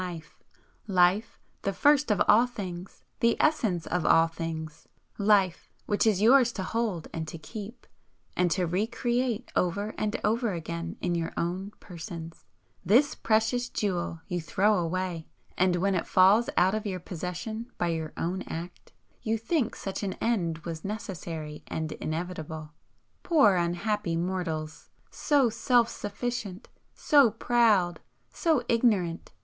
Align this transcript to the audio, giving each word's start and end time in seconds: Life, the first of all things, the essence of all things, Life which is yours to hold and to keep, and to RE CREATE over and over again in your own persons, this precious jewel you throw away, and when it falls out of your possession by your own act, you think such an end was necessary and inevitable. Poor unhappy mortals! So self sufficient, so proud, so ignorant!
Life, 0.87 1.37
the 1.61 1.73
first 1.73 2.09
of 2.09 2.19
all 2.27 2.47
things, 2.47 3.03
the 3.19 3.37
essence 3.39 3.85
of 3.85 4.03
all 4.03 4.25
things, 4.25 4.87
Life 5.19 5.69
which 5.85 6.07
is 6.07 6.23
yours 6.23 6.51
to 6.53 6.63
hold 6.63 7.07
and 7.13 7.27
to 7.27 7.37
keep, 7.37 7.85
and 8.35 8.49
to 8.49 8.65
RE 8.65 8.87
CREATE 8.87 9.51
over 9.55 9.93
and 9.99 10.19
over 10.23 10.53
again 10.53 10.97
in 11.01 11.13
your 11.13 11.33
own 11.37 11.69
persons, 11.79 12.45
this 12.83 13.13
precious 13.13 13.69
jewel 13.69 14.21
you 14.27 14.41
throw 14.41 14.75
away, 14.79 15.27
and 15.55 15.75
when 15.75 15.93
it 15.93 16.07
falls 16.07 16.49
out 16.57 16.73
of 16.73 16.87
your 16.87 16.99
possession 16.99 17.71
by 17.77 17.89
your 17.89 18.11
own 18.17 18.41
act, 18.47 18.93
you 19.21 19.37
think 19.37 19.75
such 19.75 20.01
an 20.01 20.13
end 20.13 20.57
was 20.65 20.83
necessary 20.83 21.63
and 21.67 21.91
inevitable. 21.91 22.73
Poor 23.21 23.53
unhappy 23.53 24.15
mortals! 24.15 24.89
So 25.11 25.51
self 25.51 25.89
sufficient, 25.89 26.69
so 26.95 27.29
proud, 27.29 27.99
so 28.33 28.63
ignorant! 28.67 29.31